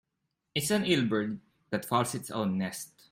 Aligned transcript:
It's 0.55 0.71
an 0.71 0.83
ill 0.85 1.05
bird 1.05 1.41
that 1.69 1.85
fouls 1.85 2.15
its 2.15 2.31
own 2.31 2.57
nest. 2.57 2.91